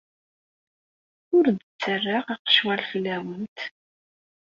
[1.37, 3.59] Ur d-ttarraɣ aqecwal fell-awent.